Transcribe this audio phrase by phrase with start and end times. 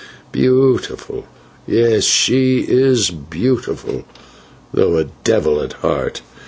[0.31, 1.25] Beautiful!
[1.67, 4.03] yes, she is beautiful,
[4.73, 6.23] though a devil at heart.